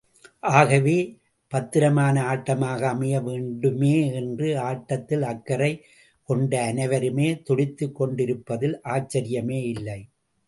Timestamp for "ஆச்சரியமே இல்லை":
8.83-9.99